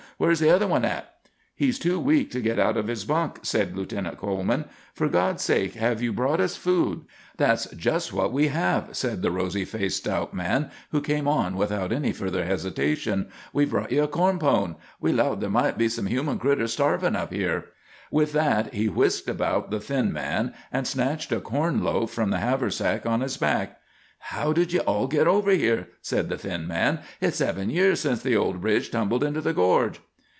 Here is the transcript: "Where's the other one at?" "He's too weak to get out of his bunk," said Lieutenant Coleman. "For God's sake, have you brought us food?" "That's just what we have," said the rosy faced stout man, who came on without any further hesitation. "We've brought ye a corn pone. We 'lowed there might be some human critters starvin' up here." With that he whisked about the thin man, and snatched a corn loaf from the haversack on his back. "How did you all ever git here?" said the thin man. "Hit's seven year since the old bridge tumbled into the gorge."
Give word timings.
"Where's 0.17 0.37
the 0.37 0.51
other 0.51 0.67
one 0.67 0.85
at?" 0.85 1.15
"He's 1.55 1.79
too 1.79 1.99
weak 1.99 2.29
to 2.29 2.41
get 2.41 2.59
out 2.59 2.77
of 2.77 2.85
his 2.89 3.05
bunk," 3.05 3.39
said 3.41 3.75
Lieutenant 3.75 4.19
Coleman. 4.19 4.65
"For 4.93 5.09
God's 5.09 5.41
sake, 5.41 5.73
have 5.73 5.99
you 5.99 6.13
brought 6.13 6.39
us 6.39 6.55
food?" 6.55 7.05
"That's 7.37 7.65
just 7.71 8.13
what 8.13 8.31
we 8.31 8.49
have," 8.49 8.95
said 8.95 9.23
the 9.23 9.31
rosy 9.31 9.65
faced 9.65 9.97
stout 9.97 10.31
man, 10.31 10.69
who 10.91 11.01
came 11.01 11.27
on 11.27 11.55
without 11.57 11.91
any 11.91 12.11
further 12.11 12.45
hesitation. 12.45 13.29
"We've 13.51 13.71
brought 13.71 13.91
ye 13.91 13.97
a 13.97 14.05
corn 14.07 14.37
pone. 14.37 14.75
We 14.99 15.11
'lowed 15.11 15.41
there 15.41 15.49
might 15.49 15.75
be 15.79 15.89
some 15.89 16.05
human 16.05 16.37
critters 16.37 16.73
starvin' 16.73 17.15
up 17.15 17.33
here." 17.33 17.69
With 18.11 18.31
that 18.33 18.75
he 18.75 18.87
whisked 18.89 19.27
about 19.27 19.71
the 19.71 19.79
thin 19.79 20.13
man, 20.13 20.53
and 20.71 20.85
snatched 20.85 21.31
a 21.31 21.41
corn 21.41 21.83
loaf 21.83 22.11
from 22.11 22.29
the 22.29 22.37
haversack 22.41 23.07
on 23.07 23.21
his 23.21 23.37
back. 23.37 23.79
"How 24.19 24.53
did 24.53 24.71
you 24.71 24.81
all 24.81 25.09
ever 25.11 25.51
git 25.51 25.59
here?" 25.59 25.87
said 26.03 26.29
the 26.29 26.37
thin 26.37 26.67
man. 26.67 26.99
"Hit's 27.19 27.37
seven 27.37 27.71
year 27.71 27.95
since 27.95 28.21
the 28.21 28.35
old 28.35 28.61
bridge 28.61 28.91
tumbled 28.91 29.23
into 29.23 29.41
the 29.41 29.51
gorge." 29.53 29.99